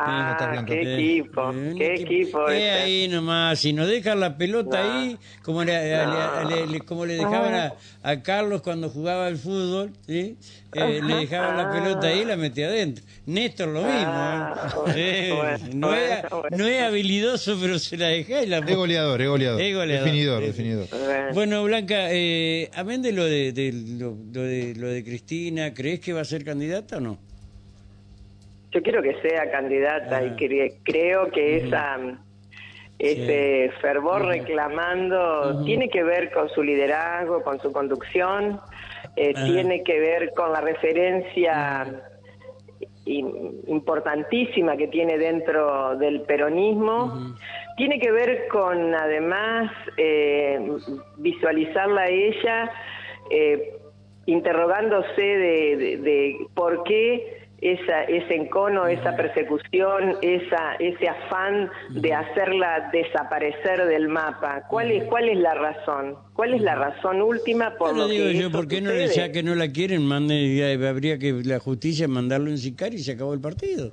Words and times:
Ah, 0.00 0.64
qué 0.66 0.74
Eh, 0.82 0.94
equipo, 0.94 1.42
eh, 1.52 1.70
un 1.72 1.78
qué 1.78 1.94
equipo. 1.94 2.48
Eh, 2.48 2.56
ese. 2.58 2.70
ahí 2.70 3.08
nomás, 3.08 3.58
si 3.58 3.72
nos 3.72 3.88
dejan 3.88 4.20
la 4.20 4.36
pelota 4.38 4.82
No. 4.82 4.92
ahí, 5.00 5.18
como 5.42 5.64
le, 5.64 5.72
No. 6.04 6.48
le- 6.50 6.66
le- 6.68 6.80
como 6.82 7.04
le 7.04 7.14
dejaban 7.14 7.54
a, 7.54 7.74
a 8.02 8.22
Carlos 8.22 8.62
cuando 8.62 8.88
jugaba 8.90 9.26
al 9.26 9.36
fútbol, 9.36 9.92
¿sí? 10.06 10.36
Eh, 10.74 11.00
le 11.02 11.14
dejaban 11.16 11.56
la 11.56 11.64
Ah. 11.70 11.72
pelota 11.72 12.06
ahí 12.08 12.20
y 12.20 12.24
la 12.26 12.36
metía 12.36 12.66
adentro. 12.68 13.04
Néstor 13.26 13.68
lo 13.68 13.80
mismo. 13.82 13.92
Ah, 14.06 14.54
¿eh? 14.96 15.32
bueno, 15.34 15.56
Eh, 15.66 15.70
no, 15.74 15.86
bueno, 15.88 16.02
era, 16.02 16.28
bueno. 16.28 16.56
no 16.56 16.66
es 16.66 16.82
habilidoso, 16.82 17.58
pero 17.60 17.78
se 17.78 17.96
la 17.96 18.08
dejé 18.08 18.44
y 18.44 18.46
la 18.46 18.58
Es 18.58 18.76
goleador, 18.76 19.20
es 19.20 19.28
goleador. 19.28 19.60
Es 19.60 19.74
goleador. 19.74 20.04
Definidor, 20.04 20.42
definidor. 20.42 20.86
Bueno. 21.34 21.64
Blanca, 21.64 22.06
eh, 22.12 22.70
amén 22.74 23.02
de 23.02 23.12
lo 23.12 23.24
de, 23.24 23.52
de 23.52 23.72
lo, 23.72 24.16
lo 24.32 24.42
de 24.42 24.74
lo 24.76 24.88
de 24.88 25.02
Cristina, 25.04 25.74
¿crees 25.74 26.00
que 26.00 26.12
va 26.12 26.20
a 26.20 26.24
ser 26.24 26.44
candidata 26.44 26.98
o 26.98 27.00
no? 27.00 27.18
Yo 28.70 28.82
quiero 28.82 29.02
que 29.02 29.14
sea 29.22 29.50
candidata 29.50 30.18
Ah. 30.18 30.24
y 30.24 30.30
cre- 30.30 30.78
creo 30.84 31.30
que 31.30 31.56
esa 31.58 31.98
ese 33.00 33.70
fervor 33.80 34.26
reclamando 34.26 35.62
tiene 35.64 35.88
que 35.88 36.02
ver 36.02 36.32
con 36.32 36.48
su 36.48 36.64
liderazgo, 36.64 37.42
con 37.44 37.60
su 37.60 37.70
conducción, 37.72 38.60
eh, 39.14 39.32
Ajá. 39.36 39.44
tiene 39.46 39.84
que 39.84 40.00
ver 40.00 40.32
con 40.34 40.52
la 40.52 40.60
referencia 40.60 42.02
im- 43.06 43.52
importantísima 43.68 44.76
que 44.76 44.88
tiene 44.88 45.16
dentro 45.16 45.96
del 45.96 46.22
peronismo. 46.22 47.36
Tiene 47.76 48.00
que 48.00 48.10
ver 48.10 48.48
con, 48.48 48.92
además, 48.94 49.70
eh, 49.96 50.58
visualizarla 51.18 52.00
a 52.02 52.08
ella 52.08 52.70
eh, 53.30 53.74
interrogándose 54.26 55.22
de, 55.22 55.76
de- 55.76 55.96
de 55.98 56.36
por 56.54 56.82
qué 56.82 57.47
esa, 57.60 58.04
ese 58.04 58.34
encono, 58.36 58.86
esa 58.86 59.16
persecución, 59.16 60.16
esa, 60.22 60.74
ese 60.78 61.08
afán 61.08 61.68
de 61.90 62.14
hacerla 62.14 62.88
desaparecer 62.92 63.84
del 63.86 64.08
mapa. 64.08 64.62
¿Cuál 64.68 64.90
es, 64.92 65.04
cuál 65.04 65.28
es 65.28 65.38
la 65.38 65.54
razón? 65.54 66.16
¿Cuál 66.34 66.54
es 66.54 66.62
la 66.62 66.76
razón 66.76 67.20
última 67.20 67.74
por 67.76 67.90
Pero 67.90 68.02
lo 68.04 68.08
digo 68.08 68.26
que 68.26 68.38
yo, 68.38 68.50
¿por 68.52 68.68
qué 68.68 68.80
no 68.80 68.90
le 68.92 69.08
ya 69.08 69.32
que 69.32 69.42
no 69.42 69.54
la 69.54 69.68
quieren, 69.72 70.06
mande, 70.06 70.54
ya 70.54 70.88
habría 70.88 71.18
que 71.18 71.32
la 71.44 71.58
justicia 71.58 72.06
mandarlo 72.06 72.50
en 72.50 72.58
sicario 72.58 72.98
y 72.98 73.02
se 73.02 73.12
acabó 73.12 73.34
el 73.34 73.40
partido? 73.40 73.92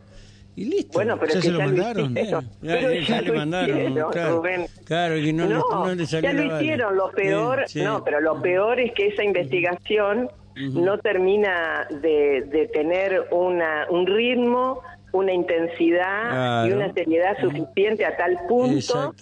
Y 0.57 0.65
listo. 0.65 0.91
Bueno, 0.93 1.17
pero 1.19 1.33
Ya 1.33 1.39
es 1.39 1.43
que 1.45 1.51
se 1.51 1.53
lo 1.53 1.59
mandaron. 1.59 2.11
hicieron. 2.17 2.49
Ya, 2.61 2.73
Pero 2.75 2.93
ya, 2.93 2.99
ya 3.01 3.21
le 3.21 3.27
lo 3.27 3.33
mandaron, 3.33 3.77
hicieron, 3.77 4.11
claro. 4.11 4.35
Rubén. 4.37 4.65
Claro, 4.85 5.17
y 5.17 5.33
no 5.33 5.45
le- 5.47 5.55
no 5.55 5.95
le 5.95 6.05
salió 6.05 6.29
ya 6.29 6.33
lo 6.33 6.55
hicieron. 6.57 6.95
Lo 6.95 7.11
peor, 7.11 7.63
sí. 7.67 7.81
no, 7.81 8.03
pero 8.05 8.21
lo 8.21 8.41
peor 8.41 8.79
es 8.79 8.93
que 8.93 9.07
esa 9.07 9.23
investigación 9.23 10.29
no 10.55 10.97
termina 10.99 11.87
de, 11.89 12.43
de 12.47 12.67
tener 12.67 13.27
una, 13.31 13.87
un 13.89 14.07
ritmo, 14.07 14.81
una 15.11 15.33
intensidad 15.33 16.65
y 16.65 16.71
una 16.71 16.93
seriedad 16.93 17.37
suficiente 17.39 18.05
a 18.05 18.17
tal 18.17 18.37
punto 18.47 19.13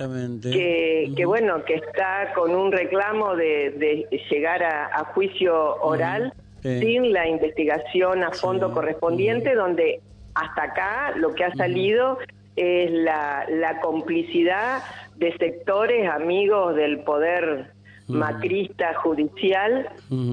que, 0.41 1.11
que 1.15 1.25
bueno, 1.25 1.63
que 1.65 1.75
está 1.75 2.33
con 2.33 2.55
un 2.55 2.71
reclamo 2.71 3.35
de, 3.35 3.71
de 3.71 4.19
llegar 4.29 4.63
a, 4.63 4.85
a 4.87 5.05
juicio 5.13 5.75
oral 5.81 6.33
Sí. 6.63 6.79
sin 6.79 7.11
la 7.11 7.27
investigación 7.27 8.23
a 8.23 8.31
fondo 8.31 8.73
correspondiente, 8.73 9.53
donde 9.53 9.99
hasta 10.33 10.63
acá 10.63 11.11
lo 11.17 11.35
que 11.35 11.43
ha 11.43 11.53
salido 11.55 12.19
es 12.55 12.89
la, 12.89 13.45
la 13.49 13.81
complicidad 13.81 14.81
de 15.17 15.35
sectores 15.37 16.09
amigos 16.09 16.73
del 16.77 16.99
poder 16.99 17.73
macrista 18.07 18.93
judicial 18.95 19.87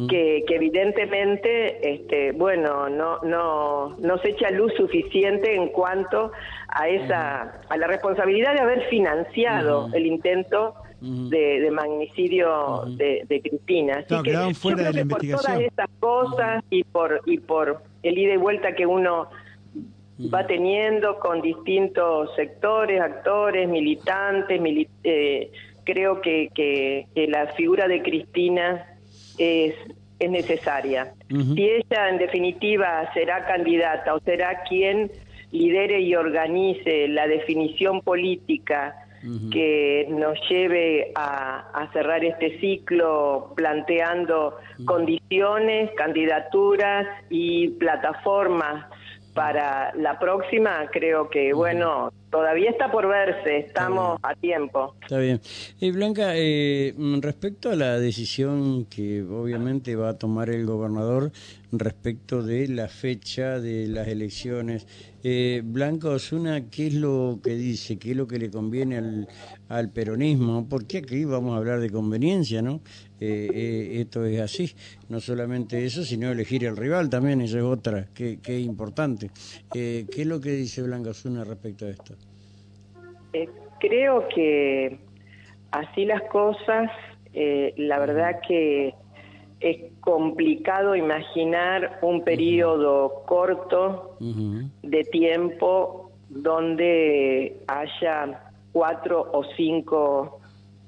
que, 0.09 0.43
que 0.47 0.57
evidentemente 0.57 1.93
este 1.95 2.33
bueno 2.33 2.89
no 2.89 3.19
no 3.23 3.97
no 3.99 4.19
se 4.19 4.31
echa 4.31 4.51
luz 4.51 4.73
suficiente 4.77 5.55
en 5.55 5.69
cuanto 5.69 6.33
a 6.69 6.89
esa 6.89 7.61
a 7.69 7.77
la 7.77 7.87
responsabilidad 7.87 8.55
de 8.55 8.61
haber 8.61 8.83
financiado 8.89 9.89
el 9.93 10.07
intento 10.07 10.75
de, 11.01 11.61
de 11.61 11.71
magnicidio 11.71 12.83
de, 12.89 13.23
de 13.27 13.41
Cristina. 13.41 13.99
Así 13.99 14.07
Claro, 14.09 14.23
que 14.25 14.33
yo 14.33 14.55
fuera 14.55 14.77
creo 14.79 14.93
de 14.93 14.93
la 14.93 15.03
que 15.03 15.09
por 15.09 15.25
investigación. 15.25 15.55
todas 15.55 15.61
estas 15.67 15.91
cosas 16.01 16.65
y 16.71 16.85
por 16.85 17.21
y 17.27 17.39
por 17.39 17.83
el 18.03 18.19
ida 18.19 18.35
y 18.35 18.37
vuelta 18.37 18.75
que 18.75 18.85
uno 18.85 19.29
va 20.35 20.47
teniendo 20.47 21.19
con 21.19 21.41
distintos 21.41 22.35
sectores, 22.37 23.01
actores, 23.01 23.67
militantes, 23.69 24.61
mili- 24.61 24.89
eh, 25.05 25.51
creo 25.85 26.21
que, 26.21 26.49
que- 26.55 27.07
que 27.15 27.27
la 27.27 27.47
figura 27.55 27.89
de 27.89 28.03
Cristina 28.03 28.87
es, 29.39 29.75
es 30.19 30.31
necesaria. 30.31 31.13
Ujú. 31.33 31.55
Si 31.55 31.69
ella 31.71 32.09
en 32.09 32.19
definitiva 32.19 33.11
será 33.15 33.47
candidata 33.47 34.15
o 34.15 34.21
será 34.21 34.63
quien 34.69 35.11
lidere 35.53 36.01
y 36.01 36.15
organice 36.15 37.09
la 37.09 37.27
definición 37.27 38.01
política 38.03 38.95
que 39.53 40.07
nos 40.09 40.39
lleve 40.49 41.13
a, 41.15 41.69
a 41.75 41.93
cerrar 41.93 42.25
este 42.25 42.59
ciclo 42.59 43.53
planteando 43.55 44.57
condiciones, 44.87 45.91
candidaturas 45.97 47.07
y 47.29 47.69
plataformas 47.69 48.87
para 49.35 49.93
la 49.95 50.19
próxima, 50.19 50.89
creo 50.91 51.29
que, 51.29 51.53
bueno, 51.53 52.13
todavía 52.31 52.71
está 52.71 52.91
por 52.91 53.07
verse, 53.09 53.59
estamos 53.59 54.19
a 54.23 54.35
tiempo. 54.35 54.95
Está 55.03 55.19
bien. 55.19 55.41
Eh, 55.81 55.93
Blanca, 55.93 56.33
eh, 56.35 56.95
respecto 57.21 57.71
a 57.71 57.77
la 57.77 57.99
decisión 57.99 58.87
que 58.87 59.23
obviamente 59.23 59.97
va 59.97 60.11
a 60.11 60.19
tomar 60.19 60.51
el 60.51 60.67
gobernador 60.67 61.33
respecto 61.73 62.43
de 62.43 62.69
la 62.69 62.89
fecha 62.89 63.61
de 63.61 63.87
las 63.89 64.09
elecciones, 64.09 64.87
eh, 65.23 65.63
Blanca 65.65 66.09
Osuna, 66.09 66.71
¿qué 66.71 66.89
es 66.89 66.95
lo 66.95 67.41
que 67.43 67.55
dice? 67.55 67.99
¿Qué 67.99 68.13
es 68.13 68.17
lo 68.17 68.27
que 68.27 68.39
le 68.39 68.51
conviene 68.51 68.99
al, 68.99 69.29
al 69.69 69.91
peronismo? 69.91 70.67
Porque 70.69 70.99
aquí 70.99 71.25
vamos 71.25 71.55
a 71.55 71.59
hablar 71.59 71.81
de 71.81 71.91
conveniencia, 71.91 72.63
¿no? 72.63 72.81
Eh, 73.21 73.51
eh, 73.53 74.01
esto 74.01 74.25
es 74.25 74.41
así. 74.41 74.75
No 75.09 75.21
solamente 75.21 75.85
eso, 75.85 76.05
sino 76.05 76.31
elegir 76.31 76.65
el 76.65 76.77
rival 76.77 77.11
también, 77.11 77.43
esa 77.43 77.59
es 77.59 77.65
otra, 77.65 78.09
que, 78.15 78.39
que 78.41 78.59
es 78.59 78.65
importante. 78.65 79.31
Eh, 79.75 80.07
¿Qué 80.11 80.23
es 80.23 80.27
lo 80.27 80.41
que 80.41 80.53
dice 80.53 80.83
Blanca 80.83 81.11
Osuna 81.11 81.45
respecto 81.45 81.85
a 81.85 81.91
esto? 81.91 82.17
Eh, 83.33 83.49
creo 83.79 84.29
que 84.29 84.99
así 85.71 86.05
las 86.05 86.23
cosas, 86.23 86.91
eh, 87.33 87.75
la 87.77 87.99
verdad 87.99 88.41
que 88.47 88.95
es 89.61 89.93
complicado 90.01 90.97
imaginar 90.97 91.99
un 92.03 92.25
periodo 92.25 93.23
corto 93.27 94.17
de 94.19 95.05
tiempo 95.05 96.11
donde 96.31 97.59
haya 97.67 98.43
cuatro 98.73 99.29
o 99.33 99.45
cinco 99.57 100.41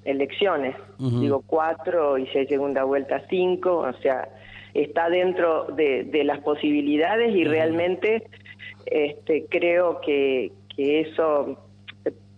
elecciones. 0.04 0.74
Digo 0.98 1.42
cuatro 1.46 2.16
y 2.16 2.26
si 2.28 2.38
hay 2.38 2.46
segunda 2.46 2.84
vuelta 2.84 3.22
cinco, 3.28 3.78
o 3.78 3.92
sea, 4.00 4.28
está 4.72 5.10
dentro 5.10 5.64
de, 5.64 6.04
de 6.04 6.24
las 6.24 6.40
posibilidades 6.40 7.34
y 7.34 7.44
realmente 7.44 8.26
este, 8.86 9.46
creo 9.50 10.00
que, 10.00 10.52
que 10.74 11.00
eso 11.00 11.58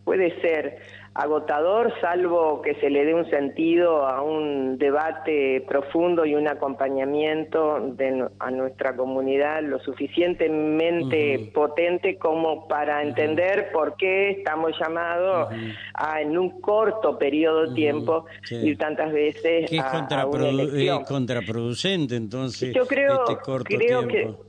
puede 0.05 0.39
ser 0.41 0.77
agotador, 1.15 1.93
salvo 2.01 2.61
que 2.61 2.75
se 2.75 2.91
le 2.91 3.05
dé 3.05 3.15
un 3.15 3.31
sentido 3.31 4.05
a 4.07 4.21
un 4.21 4.77
debate 4.79 5.65
profundo 5.69 6.27
y 6.27 6.35
un 6.35 6.49
acompañamiento 6.49 7.79
de, 7.95 8.27
a 8.41 8.51
nuestra 8.51 8.97
comunidad 8.97 9.63
lo 9.63 9.79
suficientemente 9.79 11.51
potente 11.55 12.17
como 12.19 12.67
para 12.69 13.03
entender 13.03 13.71
por 13.73 13.97
qué 13.97 14.31
estamos 14.33 14.73
llamados 14.81 15.49
a, 15.95 16.21
en 16.21 16.37
un 16.37 16.61
corto 16.61 17.19
periodo 17.19 17.69
de 17.69 17.75
tiempo, 17.75 18.27
Sí. 18.45 18.57
ir 18.57 18.77
tantas 18.79 19.13
veces 19.13 19.71
que 19.71 19.77
es, 19.77 19.83
a, 19.83 19.91
a 20.21 20.27
una 20.27 20.49
elección. 20.49 21.03
es 21.03 21.09
contraproducente 21.09 22.17
entonces 22.17 22.75
Yo 22.75 22.87
creo, 22.87 23.21
este 23.25 23.37
corto 23.43 23.65
creo 23.65 24.07
tiempo. 24.09 24.45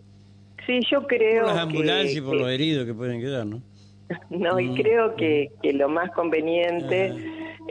que 0.58 0.66
sí, 0.66 0.80
yo 0.92 1.06
creo 1.06 1.44
por 1.46 1.48
las 1.54 1.56
que- 1.56 1.62
ambulancias 1.62 2.16
y 2.18 2.22
por 2.22 2.32
que- 2.38 2.40
los 2.44 2.50
heridos 2.52 2.86
que 2.86 2.94
pueden 2.94 3.22
quedar 3.22 3.46
no 3.46 3.62
No, 4.30 4.60
y 4.60 4.76
creo 4.76 5.16
que, 5.16 5.52
que 5.62 5.74
lo 5.74 5.90
más 5.90 6.12
conveniente 6.12 7.14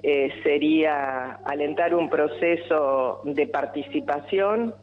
eh, 0.02 0.32
sería 0.42 1.38
alentar 1.44 1.94
un 1.94 2.08
proceso 2.08 3.20
de 3.24 3.46
participación 3.46 4.74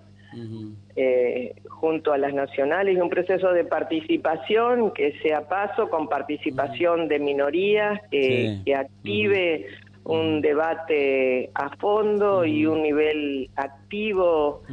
eh, 0.96 1.54
junto 1.68 2.14
a 2.14 2.18
las 2.18 2.34
nacionales 2.34 2.96
y 2.96 3.02
un 3.02 3.10
proceso 3.10 3.52
de 3.52 3.66
participación 3.66 4.92
que 4.92 5.14
sea 5.22 5.48
paso 5.48 5.90
con 5.90 6.08
participación 6.08 7.10
de 7.10 7.20
minorías, 7.20 8.00
que, 8.10 8.22
Sí. 8.22 8.62
que 8.66 8.76
active 8.76 9.66
un 10.04 10.42
debate 10.42 11.52
a 11.54 11.70
fondo 11.78 12.44
y 12.44 12.66
un 12.66 12.82
nivel 12.82 13.50
activo 13.56 14.64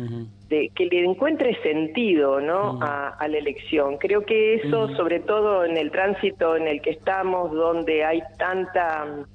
de 0.48 0.70
que 0.74 0.86
le 0.86 1.04
encuentre 1.04 1.60
sentido 1.62 2.40
¿no? 2.40 2.78
a, 2.82 3.10
a 3.10 3.28
la 3.28 3.36
elección. 3.36 3.98
Creo 3.98 4.24
que 4.24 4.54
eso, 4.54 4.88
sobre 4.96 5.20
todo 5.20 5.64
en 5.64 5.76
el 5.76 5.90
tránsito 5.90 6.56
en 6.56 6.66
el 6.66 6.80
que 6.80 6.90
estamos, 6.90 7.52
donde 7.52 8.04
hay 8.04 8.22
tanta, 8.38 9.26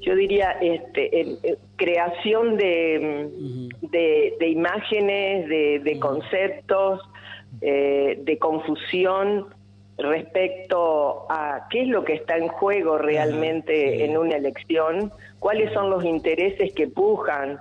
yo 0.00 0.14
diría, 0.14 0.52
este, 0.60 1.20
eh, 1.20 1.58
creación 1.76 2.56
de, 2.56 3.68
de, 3.80 4.34
de 4.38 4.48
imágenes, 4.48 5.48
de, 5.48 5.80
de 5.80 5.98
conceptos, 5.98 7.00
eh, 7.60 8.20
de 8.22 8.38
confusión, 8.38 9.46
respecto 10.02 11.26
a 11.30 11.66
qué 11.70 11.82
es 11.82 11.88
lo 11.88 12.04
que 12.04 12.14
está 12.14 12.36
en 12.36 12.48
juego 12.48 12.98
realmente 12.98 14.04
en 14.04 14.16
una 14.16 14.36
elección, 14.36 15.12
cuáles 15.38 15.72
son 15.72 15.90
los 15.90 16.04
intereses 16.04 16.72
que 16.74 16.88
pujan 16.88 17.58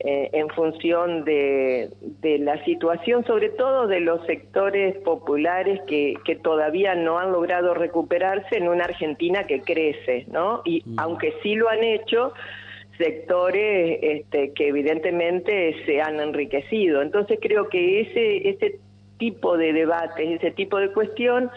eh, 0.00 0.30
en 0.32 0.48
función 0.50 1.24
de, 1.24 1.90
la 2.22 2.62
situación, 2.64 3.24
sobre 3.24 3.50
todo 3.50 3.86
de 3.86 4.00
los 4.00 4.24
sectores 4.26 4.96
populares 4.98 5.80
que, 5.86 6.14
que, 6.24 6.36
todavía 6.36 6.94
no 6.94 7.18
han 7.18 7.32
logrado 7.32 7.74
recuperarse 7.74 8.56
en 8.56 8.68
una 8.68 8.84
Argentina 8.84 9.44
que 9.44 9.60
crece, 9.60 10.26
¿no? 10.30 10.62
Y 10.64 10.82
aunque 10.96 11.34
sí 11.42 11.54
lo 11.54 11.68
han 11.68 11.82
hecho, 11.82 12.32
sectores 12.98 13.98
este, 14.02 14.52
que 14.52 14.68
evidentemente 14.68 15.76
se 15.84 16.00
han 16.00 16.20
enriquecido. 16.20 17.02
Entonces 17.02 17.38
creo 17.40 17.68
que 17.68 18.00
ese, 18.00 18.48
ese 18.48 18.78
tipo 19.18 19.56
de 19.56 19.72
debates, 19.72 20.40
ese 20.40 20.50
tipo 20.50 20.78
de 20.78 20.92
cuestión 20.92 21.50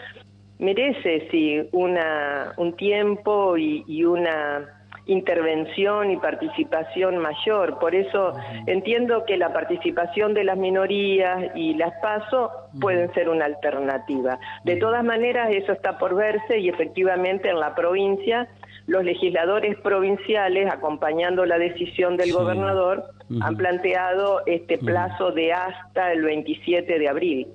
merece 0.58 1.28
sí 1.30 1.68
una, 1.72 2.52
un 2.56 2.74
tiempo 2.74 3.56
y, 3.56 4.04
una 4.04 4.74
intervención 5.06 6.10
y 6.10 6.18
participación 6.18 7.16
mayor. 7.16 7.78
Por 7.78 7.94
eso 7.94 8.34
entiendo 8.66 9.24
que 9.24 9.38
la 9.38 9.52
participación 9.52 10.34
de 10.34 10.44
las 10.44 10.58
minorías 10.58 11.50
y 11.54 11.74
las 11.74 11.94
PASO 12.02 12.50
pueden 12.78 13.12
ser 13.14 13.30
una 13.30 13.46
alternativa. 13.46 14.38
De 14.64 14.76
todas 14.76 15.02
maneras, 15.02 15.48
eso 15.50 15.72
está 15.72 15.98
por 15.98 16.14
verse 16.14 16.58
y 16.58 16.68
efectivamente 16.68 17.48
en 17.48 17.58
la 17.58 17.74
provincia 17.74 18.48
los 18.86 19.04
legisladores 19.04 19.78
provinciales, 19.80 20.70
acompañando 20.72 21.44
la 21.44 21.58
decisión 21.58 22.16
del 22.16 22.32
gobernador, 22.32 23.04
han 23.42 23.54
planteado 23.56 24.40
este 24.46 24.78
plazo 24.78 25.30
de 25.30 25.52
hasta 25.52 26.10
el 26.12 26.22
27 26.22 26.98
de 26.98 27.08
abril. 27.08 27.48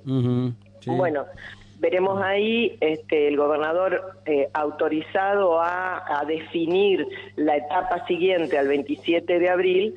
Bueno, 0.86 1.24
veremos 1.78 2.22
ahí 2.22 2.76
este, 2.80 3.28
el 3.28 3.36
gobernador 3.36 4.18
eh, 4.26 4.48
autorizado 4.52 5.60
a, 5.60 6.20
a, 6.20 6.24
definir 6.24 7.06
la 7.36 7.56
etapa 7.56 8.06
siguiente 8.06 8.58
al 8.58 8.68
27 8.68 9.38
de 9.38 9.48
abril. 9.48 9.94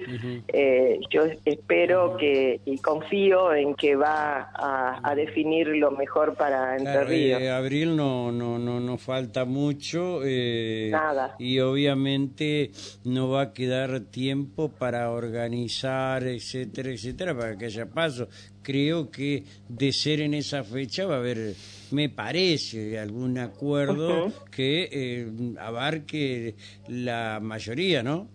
eh, 0.49 0.99
yo 1.09 1.23
espero 1.45 2.17
que 2.17 2.59
y 2.65 2.77
confío 2.79 3.53
en 3.53 3.75
que 3.75 3.95
va 3.95 4.49
a, 4.53 4.99
a 5.03 5.15
definir 5.15 5.67
lo 5.67 5.91
mejor 5.91 6.35
para 6.35 6.73
Entre 6.77 6.91
claro, 6.91 7.07
Ríos. 7.09 7.41
Eh, 7.41 7.49
abril 7.49 7.95
no, 7.95 8.31
no, 8.31 8.59
no, 8.59 8.79
no 8.79 8.97
falta 8.97 9.45
mucho. 9.45 10.21
Eh, 10.23 10.89
Nada. 10.91 11.35
Y 11.39 11.59
obviamente 11.59 12.71
no 13.03 13.29
va 13.29 13.41
a 13.41 13.53
quedar 13.53 13.99
tiempo 14.01 14.69
para 14.69 15.11
organizar, 15.11 16.23
etcétera, 16.23 16.89
etcétera, 16.91 17.35
para 17.37 17.57
que 17.57 17.65
haya 17.65 17.85
paso 17.85 18.27
creo 18.67 19.09
que 19.09 19.43
de 19.69 19.93
ser 19.93 20.19
en 20.19 20.33
esa 20.33 20.61
fecha 20.61 21.05
va 21.05 21.15
a 21.15 21.19
haber, 21.19 21.53
me 21.91 22.09
parece, 22.09 22.99
algún 22.99 23.37
acuerdo 23.37 24.25
uh 24.25 24.27
-huh. 24.27 24.49
que 24.51 24.89
eh, 24.91 25.27
abarque 25.57 26.55
la 26.89 27.39
mayoría, 27.41 28.03
¿no? 28.03 28.27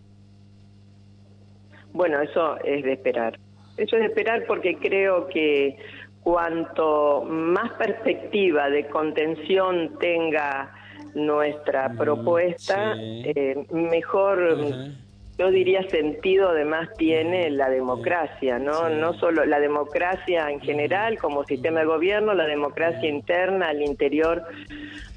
Bueno, 1.92 2.22
eso 2.22 2.56
es 2.64 2.82
de 2.82 2.94
esperar. 2.94 3.38
Eso 3.76 3.96
es 3.96 4.02
de 4.04 4.08
esperar 4.08 4.46
porque 4.46 4.76
creo 4.76 5.28
que 5.28 5.76
cuanto 6.22 7.24
más 7.28 7.70
perspectiva 7.72 8.70
de 8.70 8.86
contención 8.86 9.98
tenga 9.98 10.72
nuestra 11.14 11.90
propuesta, 11.92 12.94
sí. 12.94 13.22
eh, 13.26 13.66
mejor 13.70 14.38
uh 14.38 14.70
-huh 14.70 15.01
yo 15.38 15.50
diría 15.50 15.82
sentido 15.88 16.50
además 16.50 16.88
tiene 16.98 17.50
la 17.50 17.68
democracia, 17.70 18.58
¿no? 18.58 18.88
Sí. 18.88 18.94
No 19.00 19.14
solo 19.14 19.44
la 19.44 19.60
democracia 19.60 20.50
en 20.50 20.60
general 20.60 21.18
como 21.18 21.44
sistema 21.44 21.80
de 21.80 21.86
gobierno, 21.86 22.34
la 22.34 22.46
democracia 22.46 23.08
interna 23.08 23.68
al 23.68 23.82
interior 23.82 24.44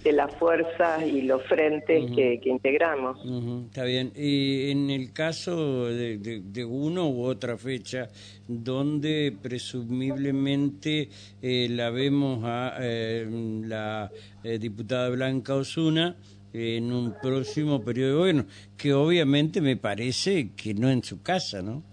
de 0.03 0.12
las 0.13 0.33
fuerzas 0.35 1.03
y 1.03 1.23
los 1.23 1.41
frentes 1.44 2.03
uh 2.03 2.07
-huh. 2.07 2.15
que, 2.15 2.39
que, 2.39 2.50
integramos. 2.50 3.17
Uh 3.25 3.41
-huh. 3.41 3.65
Está 3.65 3.83
bien. 3.83 4.12
Y 4.15 4.71
en 4.71 4.89
el 4.91 5.12
caso 5.12 5.88
de, 5.88 6.18
de, 6.19 6.41
de 6.41 6.63
uno 6.63 7.09
u 7.09 7.25
otra 7.25 7.57
fecha, 7.57 8.09
donde 8.47 9.35
presumiblemente 9.41 11.09
eh, 11.41 11.68
la 11.71 11.89
vemos 11.89 12.44
a 12.44 12.77
eh, 12.79 13.27
la 13.65 14.11
eh, 14.44 14.59
diputada 14.59 15.09
Blanca 15.09 15.56
Osuna, 15.56 16.15
en 16.56 16.92
un 16.92 17.13
próximo 17.22 17.84
periodo 17.84 18.12
de 18.12 18.18
gobierno, 18.19 18.46
que 18.78 18.94
obviamente 18.94 19.60
me 19.62 19.75
parece 19.75 20.52
que 20.56 20.74
no 20.74 20.90
en 20.90 21.04
su 21.04 21.22
casa, 21.22 21.62
¿no? 21.62 21.84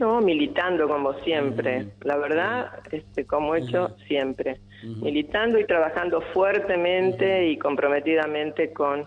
No, 0.00 0.20
militando 0.20 0.86
como 0.88 1.12
siempre, 1.24 1.78
uh 1.78 1.80
-huh. 1.82 2.06
la 2.06 2.16
verdad, 2.16 2.70
este, 2.90 3.24
como 3.24 3.54
he 3.54 3.60
hecho 3.60 3.84
uh 3.84 3.88
-huh. 3.88 4.06
siempre, 4.06 4.60
uh 4.84 4.86
-huh. 4.86 5.02
militando 5.02 5.58
y 5.58 5.64
trabajando 5.64 6.20
fuertemente 6.32 7.48
y 7.48 7.56
comprometidamente 7.58 8.72
con, 8.72 9.06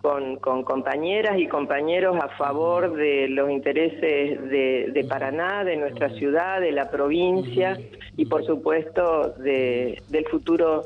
con, 0.00 0.36
con, 0.36 0.62
compañeras 0.62 1.36
y 1.38 1.48
compañeros 1.48 2.16
a 2.20 2.28
favor 2.36 2.94
de 2.94 3.28
los 3.28 3.50
intereses 3.50 4.40
de, 4.50 4.90
de 4.92 5.04
Paraná, 5.04 5.64
de 5.64 5.76
nuestra 5.76 6.10
ciudad, 6.10 6.60
de 6.60 6.72
la 6.72 6.90
provincia 6.90 7.76
y 8.16 8.26
por 8.26 8.44
supuesto 8.44 9.30
de, 9.38 10.00
del 10.10 10.26
futuro 10.26 10.84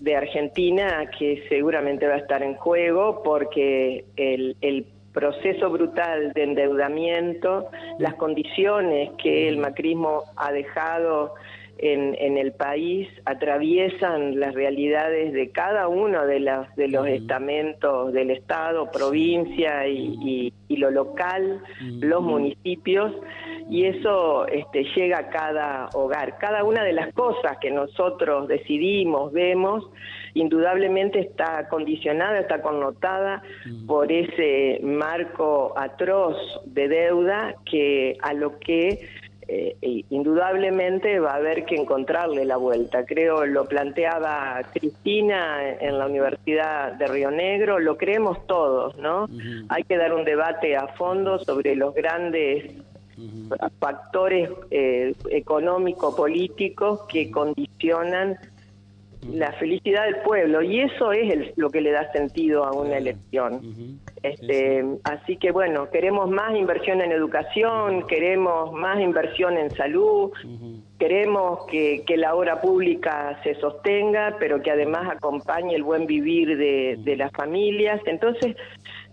de 0.00 0.16
Argentina 0.16 1.10
que 1.18 1.44
seguramente 1.48 2.06
va 2.06 2.14
a 2.14 2.18
estar 2.18 2.42
en 2.42 2.54
juego 2.54 3.22
porque 3.22 4.04
el, 4.16 4.56
el 4.60 4.86
proceso 5.12 5.70
brutal 5.70 6.32
de 6.32 6.44
endeudamiento, 6.44 7.70
las 7.98 8.14
condiciones 8.14 9.10
que 9.20 9.48
el 9.48 9.58
macrismo 9.58 10.24
ha 10.36 10.52
dejado 10.52 11.34
en, 11.78 12.16
en, 12.18 12.38
el 12.38 12.52
país 12.52 13.08
atraviesan 13.24 14.38
las 14.38 14.54
realidades 14.54 15.32
de 15.32 15.50
cada 15.50 15.88
uno 15.88 16.26
de, 16.26 16.40
las, 16.40 16.74
de 16.76 16.88
los 16.88 17.06
estamentos 17.06 18.12
del 18.12 18.30
Estado, 18.30 18.90
provincia 18.90 19.86
y, 19.86 20.18
y, 20.22 20.52
y 20.68 20.76
lo 20.76 20.90
local, 20.90 21.62
los 22.00 22.22
municipios, 22.22 23.14
y 23.70 23.84
eso 23.84 24.46
este, 24.46 24.84
llega 24.96 25.18
a 25.18 25.28
cada 25.28 25.88
hogar. 25.94 26.38
Cada 26.38 26.64
una 26.64 26.82
de 26.84 26.92
las 26.92 27.12
cosas 27.12 27.58
que 27.60 27.70
nosotros 27.70 28.48
decidimos, 28.48 29.32
vemos, 29.32 29.84
indudablemente 30.34 31.20
está 31.20 31.68
condicionada, 31.68 32.38
está 32.38 32.62
connotada 32.62 33.42
por 33.86 34.10
ese 34.10 34.80
marco 34.82 35.74
atroz 35.76 36.36
de 36.64 36.88
deuda 36.88 37.54
que 37.64 38.16
a 38.22 38.32
lo 38.32 38.58
que 38.58 39.06
eh, 39.50 40.04
indudablemente 40.10 41.20
va 41.20 41.32
a 41.32 41.36
haber 41.36 41.64
que 41.64 41.74
encontrarle 41.74 42.44
la 42.44 42.58
vuelta. 42.58 43.06
Creo 43.06 43.46
lo 43.46 43.64
planteaba 43.64 44.60
Cristina 44.74 45.70
en 45.80 45.98
la 45.98 46.06
Universidad 46.06 46.92
de 46.92 47.06
Río 47.06 47.30
Negro, 47.30 47.78
lo 47.78 47.96
creemos 47.96 48.46
todos, 48.46 48.96
¿no? 48.98 49.24
Uh 49.24 49.28
-huh. 49.28 49.66
Hay 49.70 49.84
que 49.84 49.96
dar 49.96 50.12
un 50.12 50.24
debate 50.24 50.76
a 50.76 50.88
fondo 50.88 51.38
sobre 51.38 51.74
los 51.76 51.94
grandes 51.94 52.74
uh 53.16 53.22
-huh. 53.22 53.70
factores 53.80 54.50
eh, 54.70 55.14
económico-políticos 55.30 57.06
que 57.08 57.30
condicionan 57.30 58.36
la 59.32 59.52
felicidad 59.52 60.04
del 60.04 60.16
pueblo 60.22 60.62
y 60.62 60.80
eso 60.80 61.12
es 61.12 61.32
el, 61.32 61.52
lo 61.56 61.70
que 61.70 61.80
le 61.80 61.90
da 61.90 62.12
sentido 62.12 62.64
a 62.64 62.72
una 62.72 62.98
elección. 62.98 63.60
Este, 64.22 64.82
sí, 64.82 64.88
sí. 64.94 65.00
Así 65.04 65.36
que 65.36 65.50
bueno, 65.52 65.90
queremos 65.90 66.30
más 66.30 66.54
inversión 66.56 67.00
en 67.00 67.12
educación, 67.12 68.06
queremos 68.06 68.72
más 68.72 69.00
inversión 69.00 69.56
en 69.56 69.70
salud, 69.70 70.30
uh 70.30 70.48
-huh. 70.48 70.82
queremos 70.98 71.66
que, 71.66 72.04
que, 72.06 72.16
la 72.16 72.34
obra 72.34 72.60
pública 72.60 73.38
se 73.42 73.54
sostenga, 73.56 74.36
pero 74.38 74.62
que 74.62 74.70
además 74.70 75.08
acompañe 75.10 75.74
el 75.74 75.82
buen 75.82 76.06
vivir 76.06 76.56
de, 76.56 76.96
de 76.98 77.16
las 77.16 77.32
familias. 77.32 78.00
Entonces, 78.06 78.56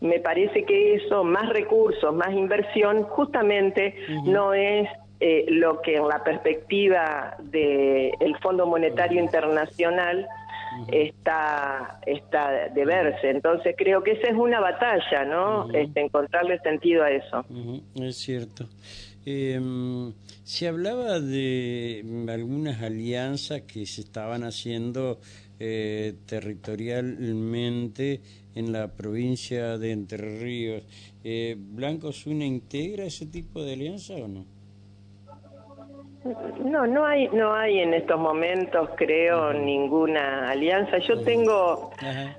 me 0.01 0.19
parece 0.19 0.63
que 0.63 0.95
eso, 0.95 1.23
más 1.23 1.49
recursos, 1.49 2.13
más 2.13 2.33
inversión, 2.33 3.03
justamente 3.03 3.95
uh 4.09 4.11
-huh. 4.11 4.31
no 4.31 4.53
es 4.53 4.87
eh, 5.21 5.45
lo 5.47 5.81
que 5.81 5.95
en 5.95 6.07
la 6.09 6.23
perspectiva 6.23 7.37
del 7.39 8.11
de 8.11 8.35
Fondo 8.41 8.65
Monetario 8.65 9.21
Internacional. 9.21 10.27
Está, 10.91 11.99
está 12.05 12.69
de 12.69 12.85
verse. 12.85 13.29
Entonces 13.29 13.75
creo 13.77 14.03
que 14.03 14.11
esa 14.11 14.27
es 14.29 14.35
una 14.35 14.59
batalla, 14.59 15.25
¿no? 15.25 15.65
Uh 15.65 15.69
-huh. 15.69 15.85
este, 15.85 16.01
encontrarle 16.01 16.59
sentido 16.59 17.03
a 17.03 17.11
eso. 17.11 17.45
Uh 17.49 17.53
-huh. 17.53 18.07
Es 18.07 18.17
cierto. 18.17 18.67
Eh, 19.25 19.59
se 20.43 20.67
hablaba 20.67 21.19
de 21.19 22.05
algunas 22.29 22.81
alianzas 22.83 23.61
que 23.61 23.85
se 23.87 24.01
estaban 24.01 24.43
haciendo 24.43 25.19
eh, 25.59 26.13
territorialmente 26.25 28.21
en 28.55 28.71
la 28.71 28.89
provincia 28.89 29.77
de 29.77 29.91
Entre 29.91 30.17
Ríos. 30.39 30.83
Eh, 31.23 31.55
¿Blanco 31.57 32.11
Zuna 32.11 32.45
integra 32.45 33.05
ese 33.05 33.25
tipo 33.25 33.63
de 33.63 33.73
alianza 33.73 34.13
o 34.13 34.27
no? 34.27 34.45
No, 36.63 36.87
no 36.87 37.05
hay, 37.05 37.27
no 37.29 37.53
hay 37.53 37.79
en 37.79 37.93
estos 37.93 38.19
momentos, 38.19 38.89
creo, 38.95 39.53
ninguna 39.53 40.49
alianza. 40.49 40.97
Yo 40.97 41.21
tengo, 41.21 41.91
Ajá. 41.99 42.35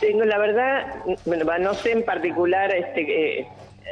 tengo 0.00 0.24
la 0.24 0.38
verdad, 0.38 1.04
bueno, 1.24 1.44
no 1.60 1.74
sé 1.74 1.92
en 1.92 2.04
particular, 2.04 2.74
este, 2.74 3.40
eh, 3.40 3.46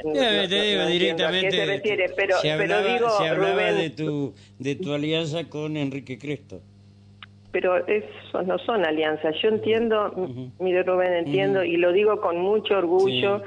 no, 0.04 0.12
te 0.12 0.62
digo 0.62 0.82
no 0.82 0.88
directamente. 0.88 1.50
se 1.52 1.66
refiere, 1.66 2.08
pero, 2.16 2.36
se 2.38 2.50
hablaba, 2.50 2.82
pero 2.82 2.94
digo, 2.94 3.10
se 3.10 3.28
hablaba 3.28 3.52
Rubén, 3.52 3.76
de 3.76 3.90
tu, 3.90 4.34
de 4.58 4.74
tu 4.74 4.92
alianza 4.92 5.44
con 5.44 5.76
Enrique 5.76 6.18
Cresto. 6.18 6.60
Pero 7.50 7.86
esos 7.86 8.46
no 8.46 8.58
son 8.58 8.84
alianzas. 8.84 9.34
Yo 9.42 9.48
entiendo, 9.48 10.12
mire 10.58 10.82
Rubén, 10.82 11.14
entiendo, 11.14 11.64
y 11.64 11.76
lo 11.76 11.92
digo 11.92 12.20
con 12.20 12.38
mucho 12.38 12.76
orgullo, 12.76 13.42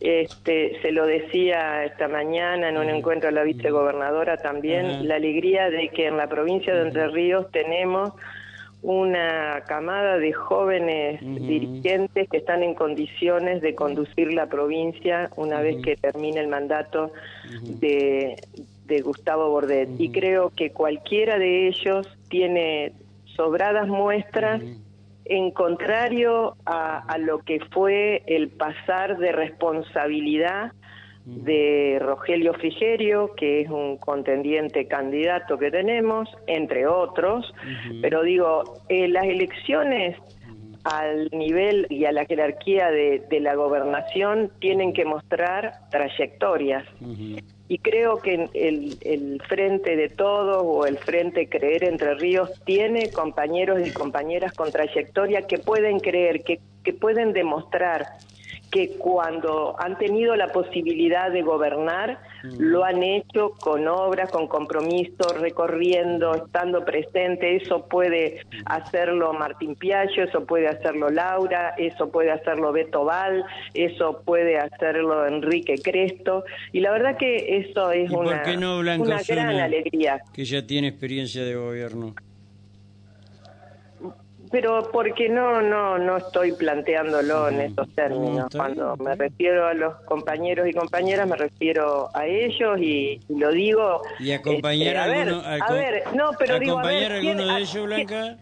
este, 0.00 0.80
se 0.82 0.92
lo 0.92 1.06
decía 1.06 1.84
esta 1.84 2.08
mañana 2.08 2.68
en 2.68 2.78
un 2.78 2.88
encuentro 2.88 3.28
a 3.28 3.32
la 3.32 3.42
vicegobernadora 3.42 4.36
también, 4.38 5.06
la 5.06 5.16
alegría 5.16 5.70
de 5.70 5.88
que 5.88 6.06
en 6.06 6.16
la 6.16 6.28
provincia 6.28 6.74
de 6.74 6.82
Entre 6.82 7.08
Ríos 7.08 7.50
tenemos 7.50 8.12
una 8.82 9.64
camada 9.66 10.18
de 10.18 10.32
jóvenes 10.32 11.20
dirigentes 11.20 12.28
que 12.28 12.36
están 12.36 12.62
en 12.62 12.74
condiciones 12.74 13.60
de 13.60 13.74
conducir 13.74 14.32
la 14.32 14.46
provincia 14.46 15.30
una 15.36 15.60
vez 15.60 15.82
que 15.82 15.96
termine 15.96 16.40
el 16.40 16.48
mandato 16.48 17.10
de, 17.80 18.36
de 18.86 19.00
Gustavo 19.00 19.50
Bordet. 19.50 19.88
Y 19.98 20.10
creo 20.10 20.52
que 20.54 20.70
cualquiera 20.70 21.38
de 21.38 21.68
ellos 21.68 22.06
tiene 22.28 22.92
sobradas 23.36 23.86
muestras 23.88 24.62
en 25.28 25.50
contrario 25.50 26.56
a, 26.64 27.16
lo 27.18 27.40
que 27.40 27.60
fue 27.72 28.22
el 28.26 28.48
pasar 28.48 29.18
de 29.18 29.32
responsabilidad 29.32 30.72
de 31.24 31.98
Rogelio 32.00 32.54
Frigerio, 32.54 33.34
que 33.34 33.62
es 33.62 33.68
un 33.68 33.96
contendiente 33.96 34.86
candidato 34.86 35.58
que 35.58 35.72
tenemos, 35.72 36.28
entre 36.46 36.86
otros, 36.86 37.52
pero 38.00 38.22
digo, 38.22 38.62
eh, 38.88 39.08
las 39.08 39.24
elecciones 39.24 40.16
al 40.84 41.28
nivel 41.32 41.88
y 41.90 42.04
a 42.04 42.12
la 42.12 42.24
jerarquía 42.26 42.92
de, 42.92 43.40
la 43.40 43.56
gobernación 43.56 44.52
tienen 44.60 44.92
que 44.92 45.04
mostrar 45.04 45.72
trayectorias 45.90 46.84
y 47.68 47.78
creo 47.78 48.18
que 48.18 48.48
el, 48.54 48.98
el 49.00 49.42
Frente 49.48 49.96
de 49.96 50.08
Todos 50.08 50.62
o 50.64 50.86
el 50.86 50.98
Frente 50.98 51.48
Creer 51.48 51.84
Entre 51.84 52.14
Ríos 52.14 52.50
tiene 52.64 53.10
compañeros 53.10 53.86
y 53.86 53.90
compañeras 53.90 54.52
con 54.52 54.70
trayectoria 54.70 55.42
que 55.42 55.58
pueden 55.58 55.98
creer, 55.98 56.44
que, 56.44 56.60
que 56.84 56.92
pueden 56.92 57.32
demostrar 57.32 58.06
que 58.70 58.96
cuando 58.98 59.74
han 59.78 59.98
tenido 59.98 60.36
la 60.36 60.48
posibilidad 60.48 61.30
de 61.30 61.42
gobernar. 61.42 62.20
Lo 62.58 62.84
han 62.84 63.02
hecho 63.02 63.50
con 63.60 63.86
obras, 63.88 64.30
con 64.30 64.46
compromiso, 64.48 65.32
recorriendo, 65.38 66.34
estando 66.34 66.84
presente. 66.84 67.56
Eso 67.56 67.86
puede 67.86 68.40
hacerlo 68.64 69.32
Martín 69.32 69.74
Piaggio, 69.74 70.24
eso 70.24 70.44
puede 70.44 70.68
hacerlo 70.68 71.10
Laura, 71.10 71.74
eso 71.78 72.10
puede 72.10 72.30
hacerlo 72.30 72.72
Beto 72.72 73.04
Val, 73.04 73.44
eso 73.74 74.22
puede 74.24 74.58
hacerlo 74.58 75.26
Enrique 75.26 75.76
Cresto. 75.82 76.44
Y 76.72 76.80
la 76.80 76.90
verdad 76.90 77.16
que 77.16 77.58
eso 77.58 77.90
es 77.92 78.10
una, 78.10 78.42
una 78.98 79.22
gran 79.26 79.56
alegría. 79.56 80.20
Que 80.32 80.44
ya 80.44 80.66
tiene 80.66 80.88
experiencia 80.88 81.44
de 81.44 81.54
gobierno 81.54 82.14
pero 84.50 84.90
porque 84.92 85.28
no 85.28 85.60
no 85.62 85.98
no 85.98 86.16
estoy 86.16 86.52
planteándolo 86.52 87.48
en 87.48 87.60
esos 87.60 87.88
términos. 87.94 88.48
Cuando 88.54 88.96
me 88.96 89.14
refiero 89.14 89.66
a 89.66 89.74
los 89.74 89.94
compañeros 90.02 90.68
y 90.68 90.72
compañeras, 90.72 91.28
me 91.28 91.36
refiero 91.36 92.08
a 92.14 92.26
ellos 92.26 92.78
y, 92.80 93.20
lo 93.28 93.50
digo. 93.50 94.02
¿Y 94.18 94.32
acompañar 94.32 94.96
este, 94.96 94.98
a, 94.98 95.04
alguno, 95.04 95.42
ver, 95.42 95.62
a, 95.62 95.72
ver, 95.72 96.02
no, 96.14 96.30
pero 96.38 96.58
digo, 96.58 96.78
a, 96.78 96.86
ver, 96.86 97.12
alguno 97.12 97.54
de 97.54 97.60
ellos, 97.60 97.86
Blanca? 97.86 98.36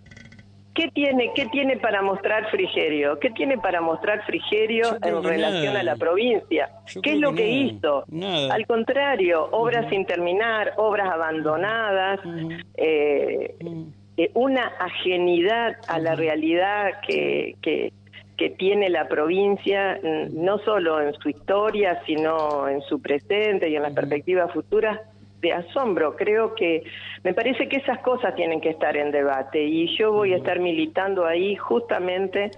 ¿Qué, 0.74 0.88
tiene, 0.88 1.30
¿Qué 1.36 1.46
tiene 1.46 1.76
para 1.76 2.02
mostrar 2.02 2.50
Frigerio? 2.50 3.18
¿Qué 3.20 3.30
tiene 3.30 3.56
para 3.58 3.80
mostrar 3.80 4.24
Frigerio 4.26 4.98
en 5.02 5.22
relación 5.22 5.76
a 5.76 5.84
la 5.84 5.94
provincia? 5.94 6.68
¿Qué 7.00 7.12
es 7.12 7.18
lo 7.18 7.32
que, 7.32 7.48
hizo? 7.48 8.04
Al 8.50 8.66
contrario, 8.66 9.48
obras 9.52 9.88
sin 9.88 10.04
terminar, 10.04 10.72
obras 10.76 11.08
abandonadas, 11.12 12.18
eh, 12.76 13.54
eh, 14.16 14.30
una 14.34 14.66
ajenidad 14.78 15.76
a 15.88 15.98
la 15.98 16.14
realidad 16.14 17.00
que, 17.06 17.56
que, 17.60 17.92
tiene 18.58 18.90
la 18.90 19.08
provincia, 19.08 19.98
no 20.32 20.58
solo 20.58 21.00
en 21.00 21.14
su 21.14 21.30
historia, 21.30 22.02
sino 22.04 22.68
en 22.68 22.82
su 22.82 23.00
presente 23.00 23.70
y 23.70 23.76
en 23.76 23.82
las 23.82 23.94
perspectivas 23.94 24.52
futuras, 24.52 25.00
de 25.40 25.52
asombro. 25.52 26.16
Creo 26.16 26.54
que 26.54 26.82
me 27.22 27.32
parece 27.32 27.68
que 27.68 27.76
esas 27.76 28.00
cosas 28.00 28.34
tienen 28.34 28.60
que 28.60 28.70
estar 28.70 28.96
en 28.96 29.12
debate 29.12 29.62
y 29.62 29.96
yo 29.96 30.12
voy 30.12 30.32
a 30.32 30.38
estar 30.38 30.58
militando 30.58 31.26
ahí 31.26 31.54
justamente 31.54 32.50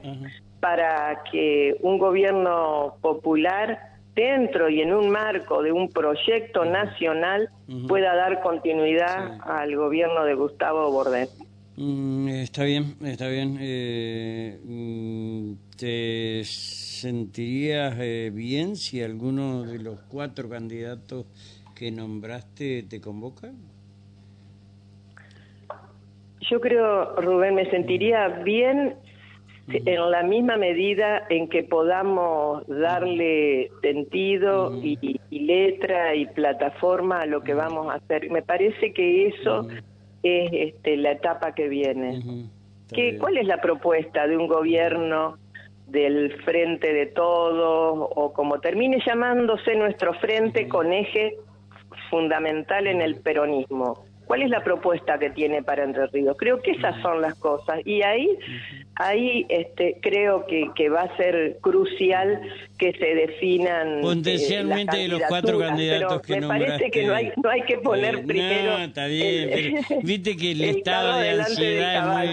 para 0.60 1.22
que 1.30 1.76
un 1.80 1.98
gobierno 1.98 2.94
popular 3.02 3.96
dentro 4.14 4.70
y 4.70 4.80
en 4.80 4.94
un 4.94 5.10
marco 5.10 5.62
de 5.62 5.72
un 5.72 5.90
proyecto 5.90 6.64
nacional 6.64 7.50
pueda 7.86 8.14
dar 8.14 8.40
continuidad 8.40 9.38
al 9.42 9.76
gobierno 9.76 10.24
de 10.24 10.34
Gustavo 10.34 10.90
Bordet. 10.90 11.28
Mm, 11.76 12.28
está 12.28 12.64
bien, 12.64 12.96
está 13.04 13.28
bien. 13.28 13.58
Eh, 13.60 14.58
mm, 14.64 15.52
¿Te 15.78 16.42
sentirías 16.44 17.94
eh, 17.98 18.30
bien 18.32 18.76
si 18.76 19.02
alguno 19.02 19.64
de 19.64 19.78
los 19.78 20.00
cuatro 20.08 20.48
candidatos 20.48 21.26
que 21.74 21.90
nombraste 21.90 22.82
te 22.84 23.00
convoca? 23.00 23.52
Yo 26.48 26.60
creo, 26.60 27.16
Rubén, 27.20 27.56
me 27.56 27.68
sentiría 27.70 28.28
bien 28.28 28.96
en 29.68 30.10
la 30.10 30.22
misma 30.22 30.56
medida 30.56 31.26
en 31.28 31.48
que 31.48 31.64
podamos 31.64 32.64
darle 32.68 33.70
sentido 33.82 34.80
y, 34.82 35.20
letra 35.30 36.14
y 36.14 36.26
plataforma 36.26 37.22
a 37.22 37.26
lo 37.26 37.42
que 37.42 37.52
vamos 37.52 37.90
a 37.90 37.96
hacer. 37.96 38.30
Me 38.30 38.42
parece 38.42 38.92
que 38.92 39.26
eso 39.26 39.68
es 40.28 40.50
este, 40.52 40.96
la 40.96 41.12
etapa 41.12 41.54
que 41.54 41.68
viene. 41.68 42.48
¿Cuál 43.18 43.38
es 43.38 43.46
la 43.46 43.60
propuesta 43.60 44.26
de 44.26 44.36
un 44.36 44.46
gobierno 44.46 45.38
del 45.86 46.32
frente 46.42 46.92
de 46.92 47.06
todos 47.06 48.08
o 48.14 48.32
como 48.32 48.60
termine 48.60 48.98
llamándose 49.06 49.74
nuestro 49.76 50.14
frente 50.14 50.68
con 50.68 50.92
eje 50.92 51.36
fundamental 52.10 52.86
en 52.86 53.02
el 53.02 53.16
peronismo? 53.16 54.04
¿Cuál 54.26 54.42
es 54.42 54.50
la 54.50 54.64
propuesta 54.64 55.18
que 55.18 55.30
tiene 55.30 55.62
para 55.62 55.84
Entre 55.84 56.06
Ríos? 56.08 56.36
Creo 56.36 56.60
que 56.60 56.72
esas 56.72 57.00
son 57.00 57.20
las 57.22 57.34
cosas. 57.36 57.80
Y 57.84 58.02
ahí, 58.02 58.36
ahí 58.96 59.46
este, 59.48 59.98
creo 60.02 60.46
que, 60.46 60.68
que 60.74 60.88
va 60.88 61.02
a 61.02 61.16
ser 61.16 61.58
crucial 61.60 62.42
que 62.78 62.92
se 62.92 63.06
definan. 63.06 63.98
Eh, 63.98 64.02
Potencialmente 64.02 64.96
de 64.96 65.08
los 65.08 65.22
cuatro 65.28 65.58
candidatos 65.58 66.22
que 66.22 66.40
me 66.40 66.46
parece 66.46 66.90
que 66.90 67.04
no 67.04 67.14
hay, 67.14 67.32
no 67.42 67.50
hay 67.50 67.62
que 67.62 67.78
poner 67.78 68.16
eh, 68.16 68.24
primero. 68.26 68.78
No, 68.78 68.84
está 68.84 69.06
bien. 69.06 69.76
viste 70.02 70.36
que 70.36 70.52
el, 70.52 70.62
estado 70.62 71.18
de 71.18 71.30
ansiedad 71.30 72.24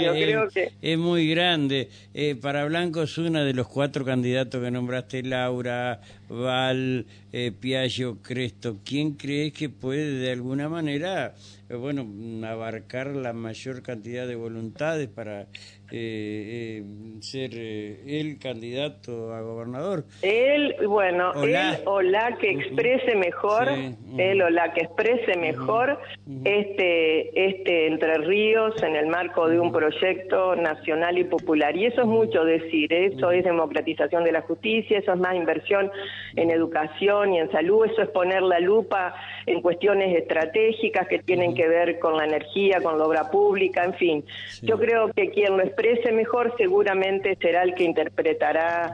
es, 0.82 0.98
muy, 0.98 1.30
grande. 1.30 1.90
Eh, 2.14 2.36
para 2.36 2.66
Blanco 2.66 3.04
es 3.04 3.18
una 3.18 3.44
de 3.44 3.54
los 3.54 3.68
cuatro 3.68 4.06
candidatos 4.06 4.62
que 4.62 4.72
nombraste, 4.72 5.24
Laura, 5.24 6.02
Val, 6.30 7.06
eh, 7.32 7.52
Piaggio, 7.58 8.18
Cresto. 8.22 8.78
¿Quién 8.84 9.14
crees 9.14 9.54
que 9.54 9.70
puede 9.70 10.20
de 10.20 10.32
alguna 10.32 10.70
manera 10.70 11.34
eh, 11.70 11.76
bueno, 11.76 12.08
abarcar 12.48 13.08
la 13.08 13.34
mayor 13.34 13.82
cantidad 13.82 14.28
de 14.28 14.36
voluntades 14.36 15.08
para 15.08 15.48
eh, 15.96 16.82
eh, 16.82 17.22
ser 17.22 17.54
el 17.54 18.40
candidato 18.40 19.32
a 19.32 19.42
gobernador. 19.42 20.06
Él, 20.24 20.76
bueno, 20.88 21.34
él 21.44 21.56
o 21.86 22.02
la 22.02 22.36
que 22.38 22.50
exprese 22.50 23.16
mejor, 23.16 23.70
él 24.18 24.42
o 24.42 24.50
la 24.50 24.74
que 24.74 24.82
exprese 24.82 25.38
mejor 25.38 26.00
este, 26.46 27.48
este 27.48 27.88
Entre 27.88 28.18
Ríos 28.18 28.82
en 28.82 28.96
el 28.96 29.06
marco 29.06 29.48
de 29.48 29.60
un 29.60 29.72
proyecto 29.72 30.56
nacional 30.56 31.20
y 31.20 31.26
popular. 31.26 31.78
Y 31.78 31.86
eso 31.86 32.02
es 32.02 32.08
mucho 32.08 32.44
decir, 32.44 32.92
eso 32.92 33.30
es 33.30 33.44
democratización 33.44 34.24
de 34.24 34.32
la 34.32 34.42
justicia, 34.42 34.98
eso 34.98 35.14
es 35.14 35.20
más 35.20 35.36
inversión 35.36 35.92
en 36.36 36.50
educación 36.50 37.34
y 37.34 37.40
en 37.40 37.52
salud, 37.52 37.86
eso 37.86 38.02
es 38.02 38.10
poner 38.10 38.42
la 38.42 38.60
lupa 38.60 39.14
en 39.46 39.62
cuestiones 39.62 40.18
estratégicas 40.18 41.08
que 41.08 41.20
tienen 41.20 41.54
que 41.54 41.68
ver 41.68 42.00
con 42.00 42.18
la 42.18 42.26
energía, 42.26 42.82
con 42.82 42.98
la 42.98 43.06
obra 43.06 43.30
pública, 43.30 43.84
en 43.84 43.94
fin. 43.94 44.26
Yo 44.64 44.80
creo 44.80 45.12
que 45.14 45.30
quien 45.30 45.56
lo 45.56 45.64
exprese 45.84 46.12
mejor 46.13 46.54
seguramente 46.58 47.38
será 47.42 47.63
el 47.63 47.75
que 47.75 47.84
interpretará 47.84 48.94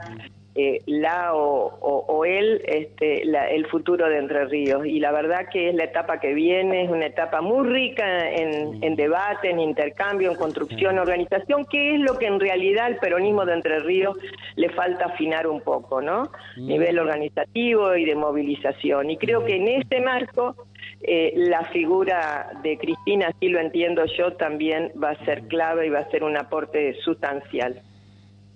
eh, 0.56 0.82
la 0.86 1.32
o, 1.32 2.24
él 2.24 2.60
este, 2.66 3.22
el 3.22 3.66
futuro 3.66 4.08
de 4.08 4.18
Entre 4.18 4.44
Ríos. 4.46 4.84
Y 4.84 4.98
la 4.98 5.12
verdad 5.12 5.48
que 5.50 5.68
es 5.68 5.74
la 5.74 5.84
etapa 5.84 6.18
que 6.18 6.34
viene, 6.34 6.84
es 6.84 6.90
una 6.90 7.06
etapa 7.06 7.40
muy 7.40 7.68
rica 7.68 8.28
en, 8.30 8.96
debate, 8.96 9.50
en 9.50 9.60
intercambio, 9.60 10.32
en 10.32 10.36
construcción, 10.36 10.98
organización, 10.98 11.64
que 11.66 11.94
es 11.94 12.00
lo 12.00 12.18
que 12.18 12.26
en 12.26 12.40
realidad 12.40 12.86
al 12.86 12.96
peronismo 12.96 13.44
de 13.46 13.54
Entre 13.54 13.78
Ríos 13.78 14.16
le 14.56 14.68
falta 14.70 15.06
afinar 15.06 15.46
un 15.46 15.60
poco, 15.60 16.02
¿no? 16.02 16.30
Nivel 16.56 16.98
organizativo 16.98 17.94
y 17.94 18.04
de 18.04 18.16
movilización. 18.16 19.10
Y 19.10 19.16
creo 19.16 19.44
que 19.44 19.56
en 19.56 19.68
este 19.68 20.00
marco 20.00 20.56
eh, 21.02 21.32
la 21.34 21.64
figura 21.66 22.50
de 22.62 22.76
Cristina, 22.78 23.28
así 23.34 23.48
lo 23.48 23.58
entiendo 23.58 24.04
yo, 24.18 24.34
también 24.34 24.92
va 25.02 25.10
a 25.10 25.24
ser 25.24 25.48
clave 25.48 25.86
y 25.86 25.90
va 25.90 26.00
a 26.00 26.10
ser 26.10 26.24
un 26.24 26.36
aporte 26.36 26.94
sustancial. 27.02 27.80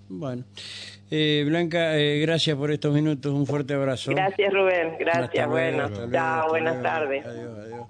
Bueno. 0.09 0.43
Eh, 1.11 1.43
Blanca, 1.47 1.97
eh, 1.97 2.19
gracias 2.19 2.57
por 2.57 2.71
estos 2.71 2.93
minutos, 2.93 3.31
un 3.31 3.45
fuerte 3.45 3.75
abrazo. 3.75 4.11
Gracias 4.11 4.51
Rubén, 4.51 4.95
gracias, 4.99 5.47
bueno, 5.47 5.89
chao, 6.11 6.49
buenas 6.49 6.81
tardes. 6.81 7.25
Adiós, 7.25 7.57
adiós. 7.59 7.87